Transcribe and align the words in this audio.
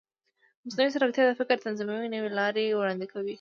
مصنوعي 0.65 0.89
ځیرکتیا 0.93 1.23
د 1.27 1.31
فکر 1.39 1.55
د 1.59 1.63
تنظیم 1.65 1.87
نوې 2.13 2.29
لارې 2.39 2.75
وړاندې 2.79 3.05
کوي. 3.11 3.29